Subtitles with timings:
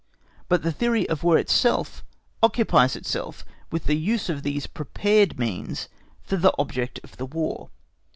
[0.49, 2.03] But the theory of War itself
[2.41, 5.89] occupies itself with the use of these prepared means
[6.23, 7.69] for the object of the war.